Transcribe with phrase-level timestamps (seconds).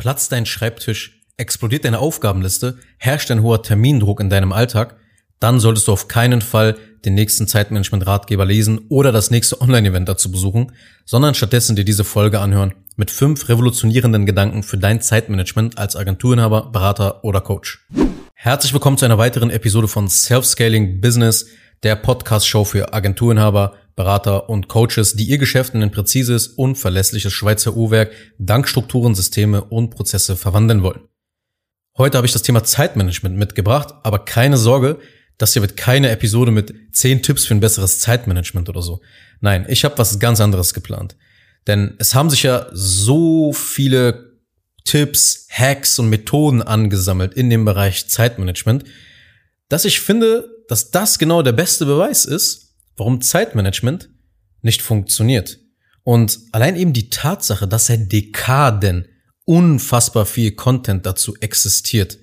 [0.00, 4.96] Platzt dein Schreibtisch, explodiert deine Aufgabenliste, herrscht ein hoher Termindruck in deinem Alltag,
[5.40, 10.32] dann solltest du auf keinen Fall den nächsten Zeitmanagement-Ratgeber lesen oder das nächste Online-Event dazu
[10.32, 10.72] besuchen,
[11.04, 16.72] sondern stattdessen dir diese Folge anhören mit fünf revolutionierenden Gedanken für dein Zeitmanagement als Agenturinhaber,
[16.72, 17.86] Berater oder Coach.
[18.32, 21.44] Herzlich willkommen zu einer weiteren Episode von Self-Scaling Business,
[21.82, 27.32] der Podcast-Show für Agenturinhaber, Berater und Coaches, die ihr Geschäft in ein präzises und verlässliches
[27.32, 31.00] Schweizer Uhrwerk dank Strukturen, Systeme und Prozesse verwandeln wollen.
[31.96, 34.98] Heute habe ich das Thema Zeitmanagement mitgebracht, aber keine Sorge,
[35.38, 39.00] das hier wird keine Episode mit zehn Tipps für ein besseres Zeitmanagement oder so.
[39.40, 41.16] Nein, ich habe was ganz anderes geplant.
[41.66, 44.38] Denn es haben sich ja so viele
[44.84, 48.84] Tipps, Hacks und Methoden angesammelt in dem Bereich Zeitmanagement,
[49.68, 54.08] dass ich finde, dass das genau der beste Beweis ist, warum Zeitmanagement
[54.62, 55.58] nicht funktioniert.
[56.04, 59.08] Und allein eben die Tatsache, dass seit Dekaden
[59.44, 62.18] unfassbar viel Content dazu existiert,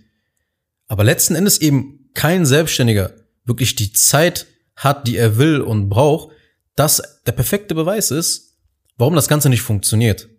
[0.87, 3.11] aber letzten Endes eben kein Selbstständiger
[3.43, 6.33] wirklich die Zeit hat, die er will und braucht,
[6.77, 8.57] das der perfekte Beweis ist,
[8.95, 10.29] warum das Ganze nicht funktioniert.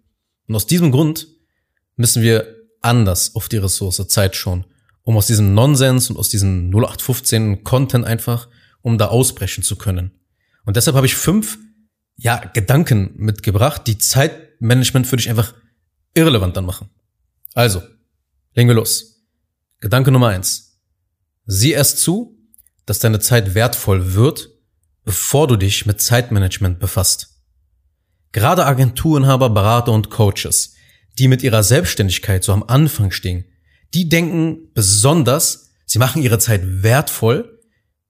[0.47, 1.28] Und aus diesem Grund
[1.97, 4.65] müssen wir anders auf die Ressource Zeit schauen,
[5.09, 8.47] um aus diesem Nonsens und aus diesem 0815 Content einfach,
[8.83, 10.11] um da ausbrechen zu können.
[10.67, 11.56] Und deshalb habe ich fünf,
[12.17, 15.55] ja, Gedanken mitgebracht, die Zeitmanagement für dich einfach
[16.12, 16.91] irrelevant dann machen.
[17.55, 17.81] Also,
[18.55, 19.25] legen wir los.
[19.81, 20.78] Gedanke Nummer eins.
[21.47, 22.37] Sieh erst zu,
[22.84, 24.50] dass deine Zeit wertvoll wird,
[25.06, 27.41] bevor du dich mit Zeitmanagement befasst.
[28.33, 30.75] Gerade Agenturenhaber, Berater und Coaches,
[31.19, 33.47] die mit ihrer Selbstständigkeit so am Anfang stehen,
[33.94, 37.58] die denken besonders, sie machen ihre Zeit wertvoll,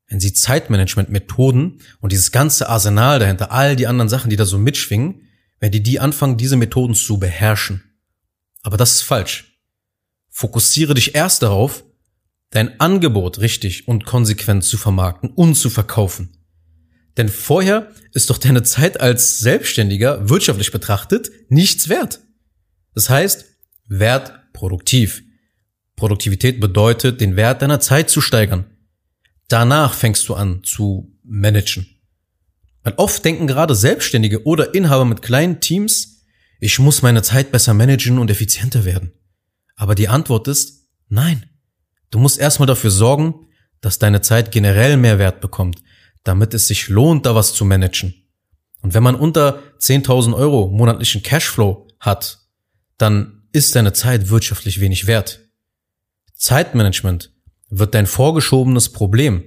[0.09, 4.59] wenn sie Zeitmanagement-Methoden und dieses ganze Arsenal dahinter, all die anderen Sachen, die da so
[4.59, 5.23] mitschwingen,
[5.61, 7.85] wenn die die anfangen, diese Methoden zu beherrschen.
[8.63, 9.59] Aber das ist falsch.
[10.31, 11.85] Fokussiere dich erst darauf,
[12.51, 16.39] dein Angebot richtig und konsequent zu vermarkten und zu verkaufen.
[17.17, 22.21] Denn vorher ist doch deine Zeit als Selbstständiger wirtschaftlich betrachtet nichts wert.
[22.95, 23.45] Das heißt,
[23.89, 25.23] Wert produktiv.
[25.99, 28.65] Produktivität bedeutet, den Wert deiner Zeit zu steigern.
[29.49, 31.87] Danach fängst du an zu managen.
[32.83, 36.25] Weil oft denken gerade Selbstständige oder Inhaber mit kleinen Teams,
[36.61, 39.13] ich muss meine Zeit besser managen und effizienter werden.
[39.77, 41.45] Aber die Antwort ist nein.
[42.11, 43.47] Du musst erstmal dafür sorgen,
[43.81, 45.83] dass deine Zeit generell mehr Wert bekommt,
[46.25, 48.15] damit es sich lohnt, da was zu managen.
[48.81, 52.39] Und wenn man unter 10.000 Euro monatlichen Cashflow hat,
[52.97, 55.48] dann ist deine Zeit wirtschaftlich wenig wert.
[56.39, 57.35] Zeitmanagement
[57.69, 59.45] wird dein vorgeschobenes Problem,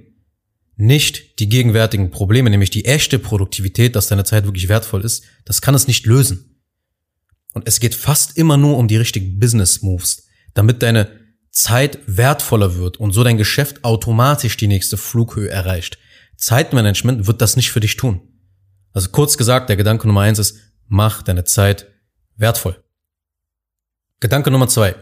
[0.76, 5.60] nicht die gegenwärtigen Probleme, nämlich die echte Produktivität, dass deine Zeit wirklich wertvoll ist, das
[5.60, 6.60] kann es nicht lösen.
[7.54, 11.20] Und es geht fast immer nur um die richtigen Business Moves, damit deine
[11.50, 15.98] Zeit wertvoller wird und so dein Geschäft automatisch die nächste Flughöhe erreicht.
[16.36, 18.20] Zeitmanagement wird das nicht für dich tun.
[18.92, 21.86] Also kurz gesagt, der Gedanke Nummer eins ist, mach deine Zeit
[22.36, 22.82] wertvoll.
[24.20, 24.94] Gedanke Nummer zwei,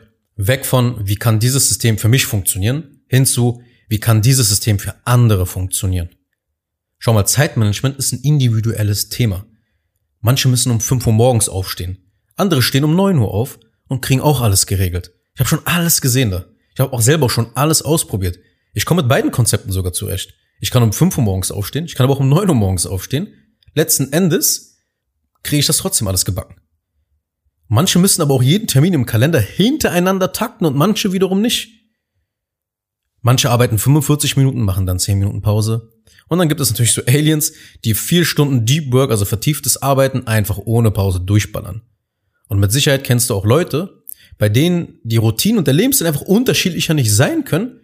[0.46, 4.78] weg von, wie kann dieses System für mich funktionieren, hin zu, wie kann dieses System
[4.78, 6.10] für andere funktionieren.
[6.98, 9.46] Schau mal, Zeitmanagement ist ein individuelles Thema.
[10.20, 11.98] Manche müssen um 5 Uhr morgens aufstehen.
[12.36, 13.58] Andere stehen um 9 Uhr auf
[13.88, 15.12] und kriegen auch alles geregelt.
[15.34, 16.46] Ich habe schon alles gesehen da.
[16.74, 18.38] Ich habe auch selber schon alles ausprobiert.
[18.74, 20.34] Ich komme mit beiden Konzepten sogar zurecht.
[20.60, 22.86] Ich kann um 5 Uhr morgens aufstehen, ich kann aber auch um 9 Uhr morgens
[22.86, 23.34] aufstehen.
[23.74, 24.78] Letzten Endes
[25.42, 26.56] kriege ich das trotzdem alles gebacken.
[27.72, 31.70] Manche müssen aber auch jeden Termin im Kalender hintereinander takten und manche wiederum nicht.
[33.20, 35.92] Manche arbeiten 45 Minuten, machen dann 10 Minuten Pause.
[36.26, 37.52] Und dann gibt es natürlich so Aliens,
[37.84, 41.82] die vier Stunden Deep Work, also vertieftes Arbeiten, einfach ohne Pause durchballern.
[42.48, 44.02] Und mit Sicherheit kennst du auch Leute,
[44.36, 47.82] bei denen die Routine und der Lebensstil einfach unterschiedlicher nicht sein können,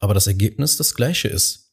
[0.00, 1.72] aber das Ergebnis das gleiche ist.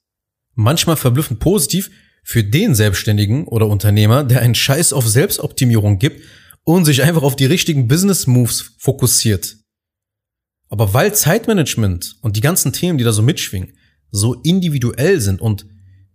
[0.55, 1.91] Manchmal verblüffend positiv
[2.23, 6.21] für den Selbstständigen oder Unternehmer, der einen Scheiß auf Selbstoptimierung gibt
[6.63, 9.57] und sich einfach auf die richtigen Business Moves fokussiert.
[10.69, 13.73] Aber weil Zeitmanagement und die ganzen Themen, die da so mitschwingen,
[14.11, 15.65] so individuell sind und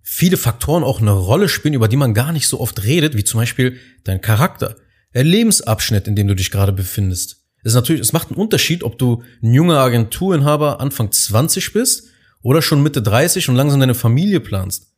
[0.03, 3.25] viele Faktoren auch eine Rolle spielen, über die man gar nicht so oft redet, wie
[3.25, 4.77] zum Beispiel dein Charakter,
[5.15, 8.99] der Lebensabschnitt, in dem du dich gerade befindest, ist natürlich, es macht einen Unterschied, ob
[8.99, 12.09] du ein junger Agenturinhaber Anfang 20 bist
[12.43, 14.93] oder schon Mitte 30 und langsam deine Familie planst.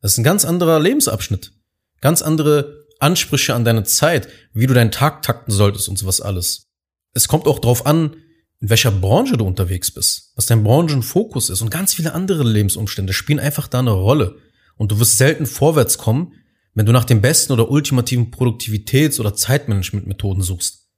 [0.00, 1.52] Das ist ein ganz anderer Lebensabschnitt.
[2.00, 6.68] Ganz andere Ansprüche an deine Zeit, wie du deinen Tag takten solltest und sowas alles.
[7.14, 8.16] Es kommt auch drauf an,
[8.60, 13.12] in welcher Branche du unterwegs bist, was dein Branchenfokus ist und ganz viele andere Lebensumstände
[13.12, 14.38] spielen einfach da eine Rolle.
[14.76, 16.34] Und du wirst selten vorwärts kommen,
[16.74, 20.88] wenn du nach den besten oder ultimativen Produktivitäts- oder Zeitmanagementmethoden suchst.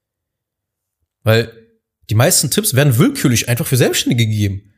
[1.22, 1.52] Weil
[2.10, 4.69] Die meisten Tipps werden willkürlich einfach für Selbstständige gegeben.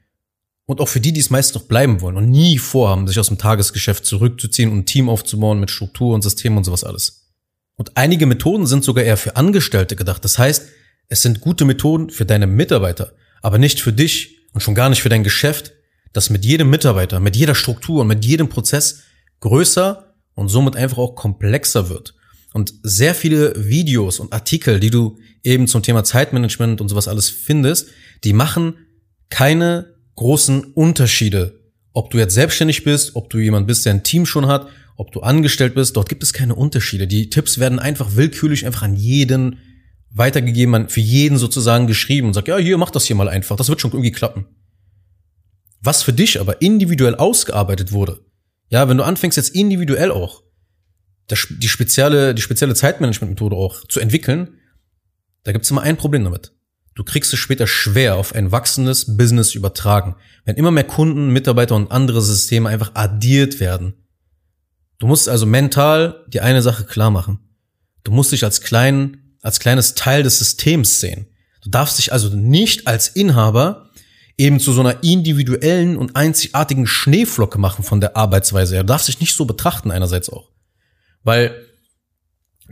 [0.72, 3.28] Und auch für die, die es meist noch bleiben wollen und nie vorhaben, sich aus
[3.28, 7.28] dem Tagesgeschäft zurückzuziehen und ein Team aufzubauen mit Struktur und System und sowas alles.
[7.76, 10.24] Und einige Methoden sind sogar eher für Angestellte gedacht.
[10.24, 10.66] Das heißt,
[11.08, 15.02] es sind gute Methoden für deine Mitarbeiter, aber nicht für dich und schon gar nicht
[15.02, 15.72] für dein Geschäft,
[16.14, 19.02] das mit jedem Mitarbeiter, mit jeder Struktur und mit jedem Prozess
[19.40, 22.14] größer und somit einfach auch komplexer wird.
[22.54, 27.28] Und sehr viele Videos und Artikel, die du eben zum Thema Zeitmanagement und sowas alles
[27.28, 27.90] findest,
[28.24, 28.78] die machen
[29.28, 31.60] keine großen Unterschiede.
[31.92, 35.12] Ob du jetzt selbstständig bist, ob du jemand bist, der ein Team schon hat, ob
[35.12, 37.06] du angestellt bist, dort gibt es keine Unterschiede.
[37.06, 39.58] Die Tipps werden einfach willkürlich einfach an jeden
[40.10, 43.68] weitergegeben, für jeden sozusagen geschrieben und sagt, ja, hier, mach das hier mal einfach, das
[43.68, 44.46] wird schon irgendwie klappen.
[45.80, 48.20] Was für dich aber individuell ausgearbeitet wurde,
[48.68, 50.42] ja, wenn du anfängst jetzt individuell auch
[51.30, 54.58] die spezielle, die spezielle Zeitmanagement-Methode auch zu entwickeln,
[55.44, 56.52] da gibt's immer ein Problem damit.
[56.94, 61.74] Du kriegst es später schwer auf ein wachsendes Business übertragen, wenn immer mehr Kunden, Mitarbeiter
[61.74, 63.94] und andere Systeme einfach addiert werden.
[64.98, 67.38] Du musst also mental die eine Sache klar machen.
[68.04, 71.26] Du musst dich als kleinen, als kleines Teil des Systems sehen.
[71.62, 73.90] Du darfst dich also nicht als Inhaber
[74.36, 79.20] eben zu so einer individuellen und einzigartigen Schneeflocke machen von der Arbeitsweise Du darfst dich
[79.20, 80.50] nicht so betrachten einerseits auch.
[81.22, 81.54] Weil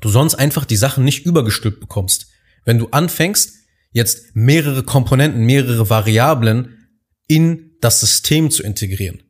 [0.00, 2.28] du sonst einfach die Sachen nicht übergestülpt bekommst.
[2.64, 3.59] Wenn du anfängst,
[3.92, 6.88] jetzt mehrere Komponenten, mehrere Variablen
[7.26, 9.22] in das System zu integrieren.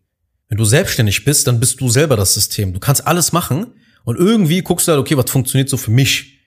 [0.48, 2.72] Wenn du selbstständig bist, dann bist du selber das System.
[2.72, 3.74] Du kannst alles machen
[4.04, 6.38] und irgendwie guckst du halt, okay, was funktioniert so für mich?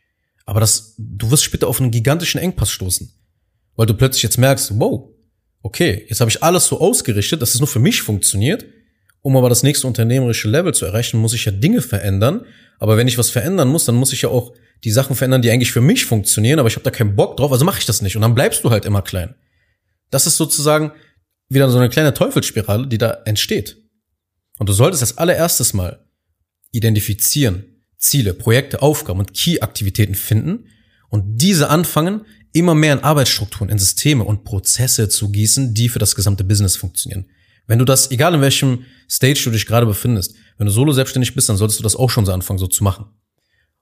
[0.45, 3.13] Aber das, du wirst später auf einen gigantischen Engpass stoßen.
[3.75, 5.10] Weil du plötzlich jetzt merkst, wow,
[5.62, 8.65] okay, jetzt habe ich alles so ausgerichtet, dass es nur für mich funktioniert.
[9.21, 12.45] Um aber das nächste unternehmerische Level zu erreichen, muss ich ja Dinge verändern.
[12.77, 15.51] Aber wenn ich was verändern muss, dann muss ich ja auch die Sachen verändern, die
[15.51, 18.01] eigentlich für mich funktionieren, aber ich habe da keinen Bock drauf, also mache ich das
[18.01, 18.15] nicht.
[18.15, 19.35] Und dann bleibst du halt immer klein.
[20.09, 20.91] Das ist sozusagen
[21.50, 23.77] wieder so eine kleine Teufelsspirale, die da entsteht.
[24.59, 26.06] Und du solltest als allererstes mal
[26.71, 27.65] identifizieren,
[27.97, 30.68] Ziele, Projekte, Aufgaben und Key-Aktivitäten finden
[31.09, 36.00] und diese anfangen, immer mehr in Arbeitsstrukturen, in Systeme und Prozesse zu gießen, die für
[36.00, 37.25] das gesamte Business funktionieren.
[37.65, 41.33] Wenn du das, egal in welchem Stage du dich gerade befindest, wenn du solo selbstständig
[41.33, 43.06] bist, dann solltest du das auch schon so anfangen, so zu machen.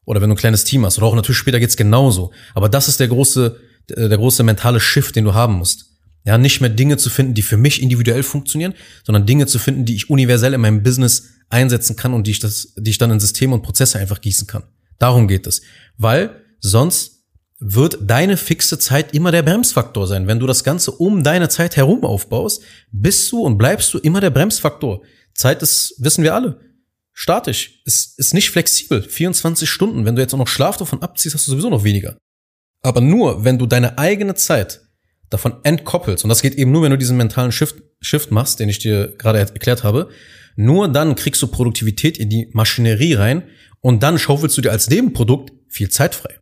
[0.05, 0.97] Oder wenn du ein kleines Team hast.
[0.97, 2.31] Oder auch natürlich später geht's genauso.
[2.53, 3.57] Aber das ist der große,
[3.89, 5.85] der große mentale Shift, den du haben musst.
[6.23, 9.85] Ja, nicht mehr Dinge zu finden, die für mich individuell funktionieren, sondern Dinge zu finden,
[9.85, 13.11] die ich universell in meinem Business einsetzen kann und die ich das, die ich dann
[13.11, 14.63] in Systeme und Prozesse einfach gießen kann.
[14.99, 15.61] Darum geht es.
[15.97, 17.21] Weil sonst
[17.59, 20.27] wird deine fixe Zeit immer der Bremsfaktor sein.
[20.27, 24.19] Wenn du das Ganze um deine Zeit herum aufbaust, bist du und bleibst du immer
[24.19, 25.01] der Bremsfaktor.
[25.33, 26.59] Zeit ist, wissen wir alle,
[27.21, 29.03] statisch, ist, ist nicht flexibel.
[29.03, 30.05] 24 Stunden.
[30.05, 32.17] Wenn du jetzt auch noch Schlaf davon abziehst, hast du sowieso noch weniger.
[32.81, 34.81] Aber nur, wenn du deine eigene Zeit
[35.29, 38.69] davon entkoppelst, und das geht eben nur, wenn du diesen mentalen Shift, Shift machst, den
[38.69, 40.09] ich dir gerade erklärt habe,
[40.55, 43.43] nur dann kriegst du Produktivität in die Maschinerie rein
[43.81, 46.39] und dann schaufelst du dir als Nebenprodukt viel Zeit frei.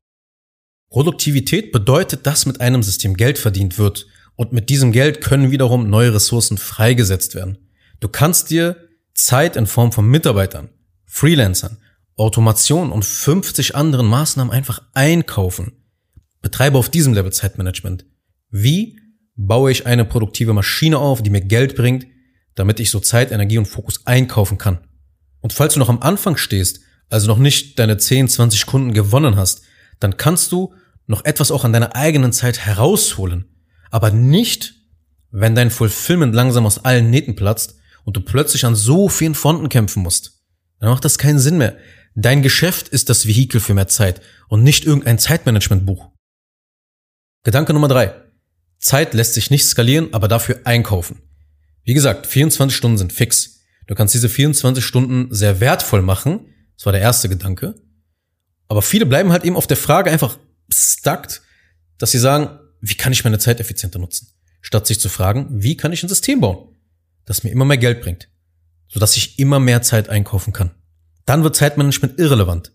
[0.90, 5.90] Produktivität bedeutet, dass mit einem System Geld verdient wird und mit diesem Geld können wiederum
[5.90, 7.58] neue Ressourcen freigesetzt werden.
[8.00, 8.89] Du kannst dir
[9.24, 10.70] Zeit in Form von Mitarbeitern,
[11.06, 11.78] Freelancern,
[12.16, 15.74] Automation und 50 anderen Maßnahmen einfach einkaufen.
[16.42, 18.06] Betreibe auf diesem Level Zeitmanagement.
[18.50, 19.00] Wie
[19.36, 22.08] baue ich eine produktive Maschine auf, die mir Geld bringt,
[22.56, 24.80] damit ich so Zeit, Energie und Fokus einkaufen kann?
[25.42, 29.36] Und falls du noch am Anfang stehst, also noch nicht deine 10, 20 Kunden gewonnen
[29.36, 29.62] hast,
[30.00, 30.74] dann kannst du
[31.08, 33.46] noch etwas auch an deiner eigenen Zeit herausholen.
[33.90, 34.76] Aber nicht,
[35.32, 37.79] wenn dein Fulfillment langsam aus allen Nähten platzt
[38.10, 40.42] und du plötzlich an so vielen Fronten kämpfen musst.
[40.80, 41.78] Dann macht das keinen Sinn mehr.
[42.16, 46.10] Dein Geschäft ist das Vehikel für mehr Zeit und nicht irgendein Zeitmanagementbuch.
[47.44, 48.16] Gedanke Nummer drei.
[48.80, 51.22] Zeit lässt sich nicht skalieren, aber dafür einkaufen.
[51.84, 53.60] Wie gesagt, 24 Stunden sind fix.
[53.86, 56.48] Du kannst diese 24 Stunden sehr wertvoll machen.
[56.78, 57.76] Das war der erste Gedanke.
[58.68, 61.44] Aber viele bleiben halt eben auf der Frage einfach stuckt,
[62.00, 64.30] dass sie sagen, wie kann ich meine Zeit effizienter nutzen?
[64.62, 66.69] Statt sich zu fragen, wie kann ich ein System bauen,
[67.30, 68.28] das mir immer mehr Geld bringt,
[68.88, 70.72] sodass ich immer mehr Zeit einkaufen kann.
[71.26, 72.72] Dann wird Zeitmanagement irrelevant,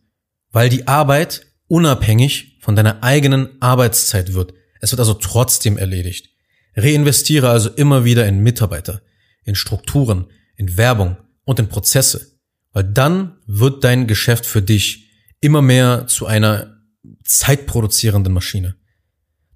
[0.52, 4.54] weil die Arbeit unabhängig von deiner eigenen Arbeitszeit wird.
[4.80, 6.30] Es wird also trotzdem erledigt.
[6.76, 9.02] Reinvestiere also immer wieder in Mitarbeiter,
[9.42, 12.38] in Strukturen, in Werbung und in Prozesse,
[12.72, 16.76] weil dann wird dein Geschäft für dich immer mehr zu einer
[17.24, 18.76] zeitproduzierenden Maschine.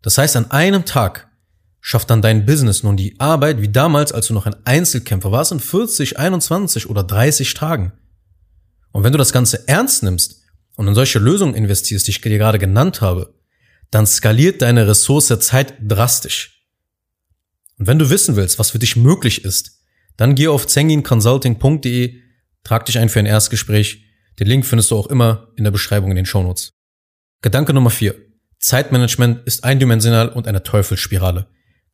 [0.02, 1.28] Das heißt, an einem Tag
[1.88, 5.52] schafft dann dein Business nun die Arbeit wie damals, als du noch ein Einzelkämpfer warst,
[5.52, 7.92] in 40, 21 oder 30 Tagen.
[8.92, 10.42] Und wenn du das Ganze ernst nimmst
[10.76, 13.33] und in solche Lösungen investierst, die ich dir gerade genannt habe,
[13.90, 16.62] dann skaliert deine Ressource Zeit drastisch.
[17.78, 19.80] Und wenn du wissen willst, was für dich möglich ist,
[20.18, 22.21] dann geh auf zenginconsulting.de,
[22.64, 24.04] trag dich ein für ein Erstgespräch.
[24.38, 26.75] Den Link findest du auch immer in der Beschreibung in den Shownotes.
[27.40, 28.14] Gedanke Nummer vier:
[28.59, 31.49] Zeitmanagement ist eindimensional und eine Teufelsspirale.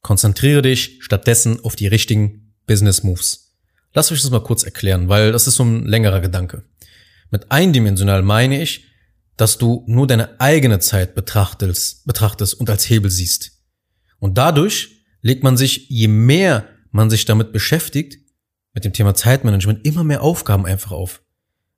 [0.04, 3.54] Konzentriere dich stattdessen auf die richtigen Business Moves.
[3.94, 6.62] Lass euch das mal kurz erklären, weil das ist so ein längerer Gedanke.
[7.30, 8.84] Mit eindimensional meine ich,
[9.38, 13.52] dass du nur deine eigene Zeit betrachtest, betrachtest und als Hebel siehst.
[14.18, 18.18] Und dadurch legt man sich, je mehr man sich damit beschäftigt,
[18.74, 21.22] mit dem Thema Zeitmanagement, immer mehr Aufgaben einfach auf.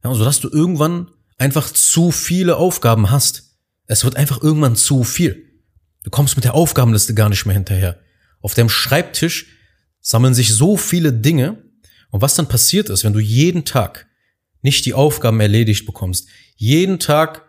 [0.02, 3.56] Ja, sodass du irgendwann einfach zu viele Aufgaben hast.
[3.86, 5.62] Es wird einfach irgendwann zu viel.
[6.02, 8.00] Du kommst mit der Aufgabenliste gar nicht mehr hinterher.
[8.40, 9.46] Auf deinem Schreibtisch
[10.00, 11.62] sammeln sich so viele Dinge.
[12.10, 14.06] Und was dann passiert ist, wenn du jeden Tag
[14.62, 17.42] nicht die Aufgaben erledigt bekommst, jeden Tag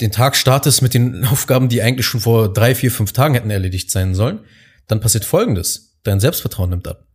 [0.00, 3.50] den Tag startest mit den Aufgaben, die eigentlich schon vor drei, vier, fünf Tagen hätten
[3.50, 4.40] erledigt sein sollen,
[4.86, 5.98] dann passiert Folgendes.
[6.02, 7.06] Dein Selbstvertrauen nimmt ab.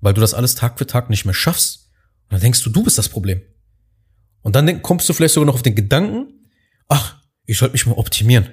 [0.00, 1.90] Weil du das alles Tag für Tag nicht mehr schaffst.
[2.24, 3.40] Und dann denkst du, du bist das Problem.
[4.42, 6.48] Und dann kommst du vielleicht sogar noch auf den Gedanken,
[6.88, 8.48] ach, ich sollte mich mal optimieren.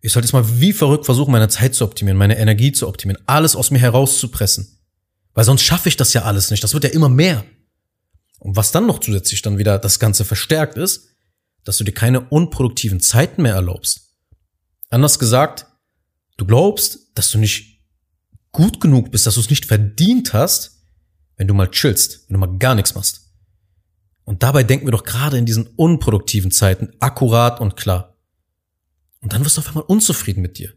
[0.00, 3.22] Ich sollte jetzt mal wie verrückt versuchen, meine Zeit zu optimieren, meine Energie zu optimieren,
[3.26, 4.78] alles aus mir herauszupressen.
[5.34, 6.64] Weil sonst schaffe ich das ja alles nicht.
[6.64, 7.44] Das wird ja immer mehr.
[8.38, 11.08] Und was dann noch zusätzlich dann wieder das Ganze verstärkt ist,
[11.64, 14.16] dass du dir keine unproduktiven Zeiten mehr erlaubst.
[14.88, 15.66] Anders gesagt,
[16.38, 17.80] du glaubst, dass du nicht
[18.50, 20.82] gut genug bist, dass du es nicht verdient hast,
[21.36, 23.30] wenn du mal chillst, wenn du mal gar nichts machst.
[24.24, 28.09] Und dabei denken wir doch gerade in diesen unproduktiven Zeiten akkurat und klar.
[29.20, 30.72] Und dann wirst du auf einmal unzufrieden mit dir.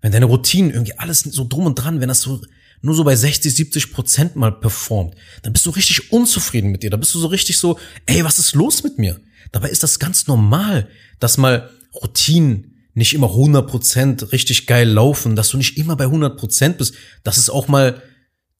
[0.00, 2.40] Wenn deine Routinen irgendwie alles so drum und dran, wenn das so
[2.80, 6.90] nur so bei 60, 70 Prozent mal performt, dann bist du richtig unzufrieden mit dir.
[6.90, 9.20] Da bist du so richtig so, ey, was ist los mit mir?
[9.52, 10.88] Dabei ist das ganz normal,
[11.20, 16.04] dass mal Routinen nicht immer 100 Prozent richtig geil laufen, dass du nicht immer bei
[16.04, 18.02] 100 Prozent bist, dass es auch mal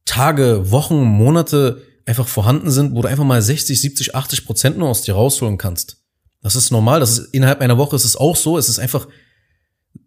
[0.04, 4.88] Tage, Wochen, Monate einfach vorhanden sind, wo du einfach mal 60, 70, 80 Prozent nur
[4.88, 6.01] aus dir rausholen kannst.
[6.42, 9.06] Das ist normal, das ist innerhalb einer Woche ist es auch so, es ist einfach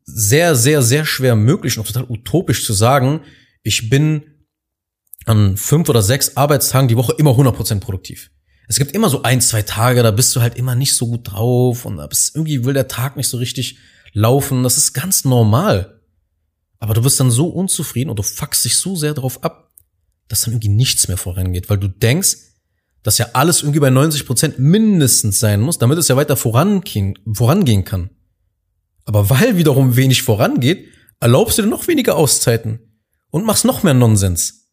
[0.03, 3.21] sehr, sehr, sehr schwer möglich und auch total utopisch zu sagen,
[3.63, 4.23] ich bin
[5.25, 8.31] an fünf oder sechs Arbeitstagen die Woche immer 100% produktiv.
[8.67, 11.31] Es gibt immer so ein, zwei Tage, da bist du halt immer nicht so gut
[11.31, 13.77] drauf und bist, irgendwie will der Tag nicht so richtig
[14.13, 14.63] laufen.
[14.63, 16.01] Das ist ganz normal.
[16.79, 19.71] Aber du wirst dann so unzufrieden und du fuckst dich so sehr darauf ab,
[20.27, 22.37] dass dann irgendwie nichts mehr vorangeht, weil du denkst,
[23.05, 27.19] dass ja alles irgendwie bei 90 Prozent mindestens sein muss, damit es ja weiter vorangehen,
[27.31, 28.09] vorangehen kann.
[29.03, 30.87] Aber weil wiederum wenig vorangeht,
[31.19, 32.79] erlaubst du dir noch weniger Auszeiten
[33.29, 34.71] und machst noch mehr Nonsens.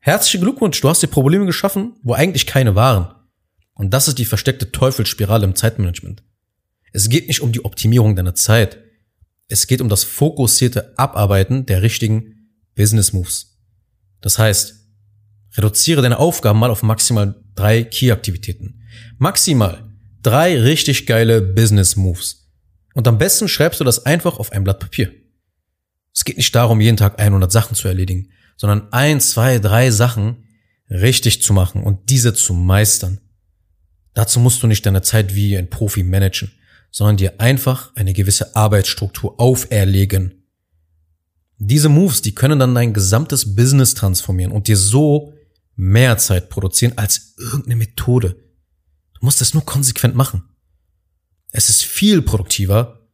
[0.00, 3.14] Herzlichen Glückwunsch, du hast dir Probleme geschaffen, wo eigentlich keine waren.
[3.74, 6.24] Und das ist die versteckte Teufelsspirale im Zeitmanagement.
[6.92, 8.78] Es geht nicht um die Optimierung deiner Zeit.
[9.46, 13.56] Es geht um das fokussierte Abarbeiten der richtigen Business Moves.
[14.20, 14.77] Das heißt,
[15.56, 18.82] reduziere deine Aufgaben mal auf maximal drei Key-Aktivitäten.
[19.18, 19.84] Maximal
[20.22, 22.48] drei richtig geile Business Moves.
[22.94, 25.12] Und am besten schreibst du das einfach auf ein Blatt Papier.
[26.12, 30.44] Es geht nicht darum, jeden Tag 100 Sachen zu erledigen, sondern ein, zwei, drei Sachen
[30.90, 33.20] richtig zu machen und diese zu meistern.
[34.14, 36.50] Dazu musst du nicht deine Zeit wie ein Profi managen,
[36.90, 40.42] sondern dir einfach eine gewisse Arbeitsstruktur auferlegen.
[41.58, 45.34] Diese Moves, die können dann dein gesamtes Business transformieren und dir so
[45.78, 48.36] mehr Zeit produzieren als irgendeine Methode.
[49.14, 50.42] Du musst es nur konsequent machen.
[51.52, 53.08] Es ist viel produktiver,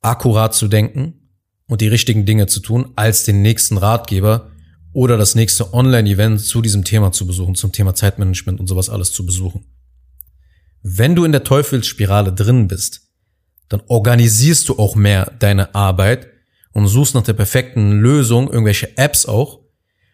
[0.00, 1.30] akkurat zu denken
[1.66, 4.50] und die richtigen Dinge zu tun, als den nächsten Ratgeber
[4.94, 9.12] oder das nächste Online-Event zu diesem Thema zu besuchen, zum Thema Zeitmanagement und sowas alles
[9.12, 9.66] zu besuchen.
[10.82, 13.02] Wenn du in der Teufelsspirale drin bist,
[13.68, 16.28] dann organisierst du auch mehr deine Arbeit
[16.72, 19.65] und suchst nach der perfekten Lösung, irgendwelche Apps auch,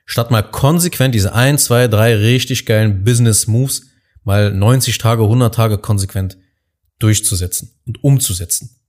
[0.05, 3.87] statt mal konsequent diese ein, zwei, drei richtig geilen Business Moves
[4.25, 6.39] mal 90 Tage, 100 Tage konsequent
[6.99, 8.81] durchzusetzen und umzusetzen.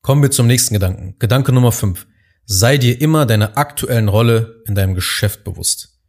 [0.00, 1.16] Kommen wir zum nächsten Gedanken.
[1.18, 2.06] Gedanke Nummer 5.
[2.46, 6.00] Sei dir immer deiner aktuellen Rolle in deinem Geschäft bewusst.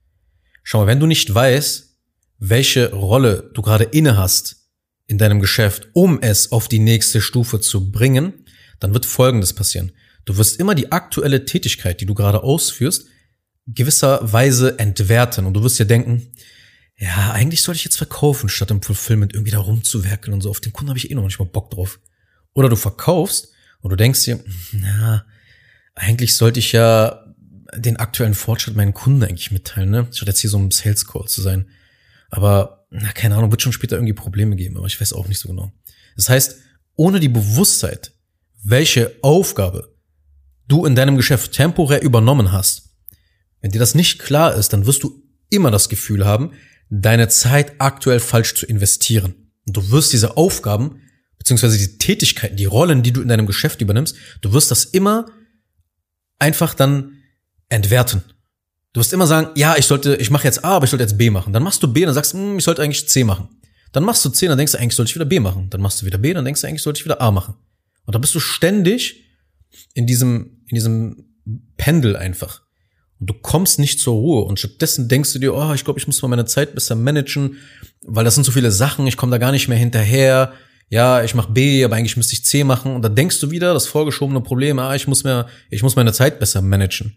[0.64, 1.96] Schau mal, wenn du nicht weißt,
[2.40, 4.70] welche Rolle du gerade inne hast
[5.08, 8.46] in deinem Geschäft, um es auf die nächste Stufe zu bringen,
[8.80, 9.92] dann wird Folgendes passieren.
[10.26, 13.08] Du wirst immer die aktuelle Tätigkeit, die du gerade ausführst,
[13.68, 16.32] gewisserweise entwerten und du wirst dir denken,
[16.98, 20.50] ja, eigentlich sollte ich jetzt verkaufen, statt im Fulfillment irgendwie da rumzuwerkeln und so.
[20.50, 22.00] Auf den Kunden habe ich eh noch nicht mal Bock drauf.
[22.54, 23.50] Oder du verkaufst
[23.82, 25.26] und du denkst dir, na,
[25.94, 27.26] eigentlich sollte ich ja
[27.76, 30.08] den aktuellen Fortschritt meinen Kunden eigentlich mitteilen, ne?
[30.12, 31.68] Statt jetzt hier so ein Sales Call zu sein.
[32.30, 35.40] Aber, na, keine Ahnung, wird schon später irgendwie Probleme geben, aber ich weiß auch nicht
[35.40, 35.74] so genau.
[36.16, 36.58] Das heißt,
[36.96, 38.14] ohne die Bewusstheit,
[38.64, 39.96] welche Aufgabe
[40.68, 42.95] du in deinem Geschäft temporär übernommen hast,
[43.66, 46.52] wenn dir das nicht klar ist, dann wirst du immer das Gefühl haben,
[46.92, 49.34] deine Zeit aktuell falsch zu investieren.
[49.66, 51.02] Und du wirst diese Aufgaben,
[51.40, 55.26] beziehungsweise die Tätigkeiten, die Rollen, die du in deinem Geschäft übernimmst, du wirst das immer
[56.38, 57.14] einfach dann
[57.68, 58.22] entwerten.
[58.94, 61.18] Du wirst immer sagen, ja, ich sollte, ich mache jetzt A, aber ich sollte jetzt
[61.18, 61.52] B machen.
[61.52, 63.50] Dann machst du B, dann sagst hm, ich sollte eigentlich C machen.
[63.94, 65.72] Dann machst du C, dann denkst du, eigentlich sollte ich wieder B machen.
[65.72, 67.56] Dann machst du wieder B, dann denkst du, eigentlich sollte ich wieder A machen.
[68.06, 69.24] Und dann bist du ständig
[69.96, 71.26] in diesem, in diesem
[71.78, 72.65] Pendel einfach.
[73.26, 76.22] Du kommst nicht zur Ruhe und stattdessen denkst du dir, oh, ich glaube, ich muss
[76.22, 77.58] mal meine Zeit besser managen,
[78.02, 80.54] weil das sind so viele Sachen, ich komme da gar nicht mehr hinterher.
[80.90, 83.74] Ja, ich mache B, aber eigentlich müsste ich C machen und dann denkst du wieder,
[83.74, 87.16] das vorgeschobene Problem, ah, ich muss mehr, ich muss meine Zeit besser managen.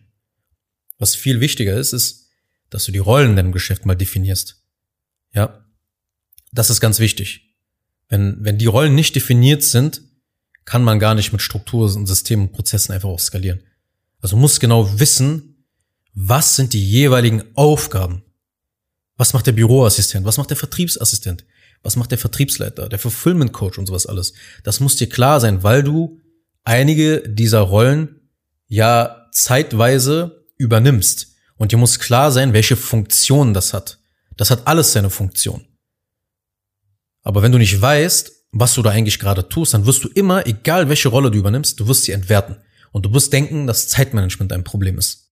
[0.98, 2.30] Was viel wichtiger ist, ist,
[2.70, 4.62] dass du die Rollen in deinem Geschäft mal definierst.
[5.34, 5.64] Ja,
[6.52, 7.56] das ist ganz wichtig.
[8.08, 10.02] Wenn, wenn die Rollen nicht definiert sind,
[10.64, 13.62] kann man gar nicht mit Struktur und Systemen und Prozessen einfach auch skalieren.
[14.20, 15.57] Also muss genau wissen,
[16.20, 18.24] was sind die jeweiligen Aufgaben?
[19.16, 20.26] Was macht der Büroassistent?
[20.26, 21.44] Was macht der Vertriebsassistent?
[21.84, 24.32] Was macht der Vertriebsleiter, der Fulfillment Coach und sowas alles?
[24.64, 26.20] Das muss dir klar sein, weil du
[26.64, 28.32] einige dieser Rollen
[28.66, 31.36] ja zeitweise übernimmst.
[31.56, 34.00] Und dir muss klar sein, welche Funktion das hat.
[34.36, 35.68] Das hat alles seine Funktion.
[37.22, 40.48] Aber wenn du nicht weißt, was du da eigentlich gerade tust, dann wirst du immer,
[40.48, 42.56] egal welche Rolle du übernimmst, du wirst sie entwerten.
[42.90, 45.27] Und du wirst denken, dass Zeitmanagement ein Problem ist.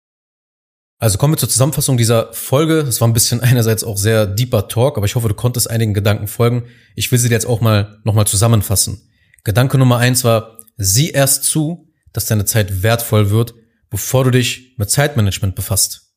[0.97, 2.79] Also kommen wir zur Zusammenfassung dieser Folge.
[2.79, 5.93] Es war ein bisschen einerseits auch sehr deeper Talk, aber ich hoffe, du konntest einigen
[5.93, 6.65] Gedanken folgen.
[6.95, 9.09] Ich will sie dir jetzt auch mal nochmal zusammenfassen.
[9.43, 13.53] Gedanke Nummer eins war, sieh erst zu, dass deine Zeit wertvoll wird,
[13.89, 16.13] bevor du dich mit Zeitmanagement befasst.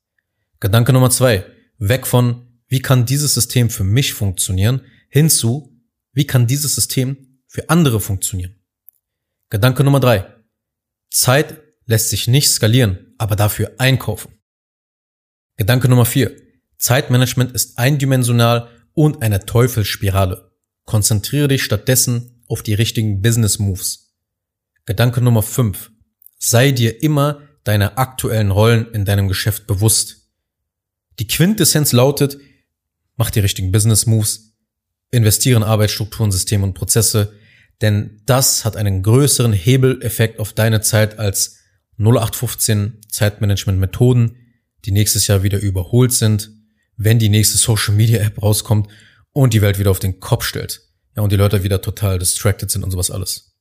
[0.61, 1.45] Gedanke Nummer zwei,
[1.79, 5.77] weg von, wie kann dieses System für mich funktionieren, hinzu,
[6.13, 8.57] wie kann dieses System für andere funktionieren.
[9.51, 10.27] Gedanke Nummer drei,
[11.11, 14.38] Zeit lässt sich nicht skalieren, aber dafür einkaufen.
[15.59, 16.37] Gedanke Nummer vier:
[16.79, 20.53] Zeitmanagement ist eindimensional und eine Teufelsspirale.
[20.85, 24.15] Konzentriere dich stattdessen auf die richtigen Business Moves.
[24.87, 25.91] Gedanke Nummer fünf:
[26.39, 30.29] Sei dir immer deiner aktuellen Rollen in deinem Geschäft bewusst.
[31.19, 32.39] Die Quintessenz lautet,
[33.17, 34.55] mach die richtigen Business Moves,
[35.11, 37.33] investiere in Arbeitsstrukturen, Systeme und Prozesse,
[37.81, 41.59] denn das hat einen größeren Hebeleffekt auf deine Zeit als
[41.99, 44.37] 0815 Zeitmanagement Methoden,
[44.85, 46.51] die nächstes Jahr wieder überholt sind,
[46.97, 48.89] wenn die nächste Social Media App rauskommt
[49.33, 50.83] und die Welt wieder auf den Kopf stellt.
[51.17, 53.57] Ja, und die Leute wieder total distracted sind und sowas alles.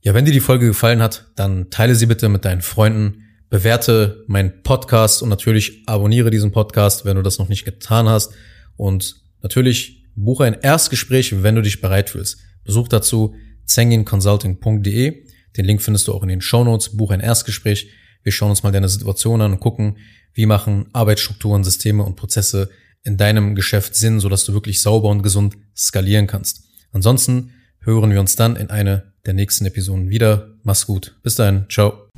[0.00, 4.24] Ja, wenn dir die Folge gefallen hat, dann teile sie bitte mit deinen Freunden, bewerte
[4.26, 8.32] meinen Podcast und natürlich abonniere diesen Podcast, wenn du das noch nicht getan hast.
[8.76, 12.38] Und natürlich buche ein Erstgespräch, wenn du dich bereit fühlst.
[12.64, 13.34] Besuch dazu
[13.64, 15.26] zenginconsulting.de.
[15.56, 16.96] Den Link findest du auch in den Show Notes.
[16.96, 17.88] Buche ein Erstgespräch.
[18.22, 19.98] Wir schauen uns mal deine Situation an und gucken,
[20.34, 22.70] wie machen Arbeitsstrukturen, Systeme und Prozesse
[23.04, 26.64] in deinem Geschäft Sinn, sodass du wirklich sauber und gesund skalieren kannst.
[26.92, 30.50] Ansonsten hören wir uns dann in eine der nächsten Episoden wieder.
[30.62, 31.16] Mach's gut.
[31.22, 31.66] Bis dahin.
[31.68, 32.08] Ciao.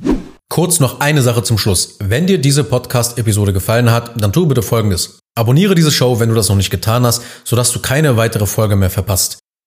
[0.49, 1.97] Kurz noch eine Sache zum Schluss.
[1.99, 5.19] Wenn dir diese Podcast-Episode gefallen hat, dann tu bitte Folgendes.
[5.35, 8.75] Abonniere diese Show, wenn du das noch nicht getan hast, sodass du keine weitere Folge
[8.75, 9.39] mehr verpasst.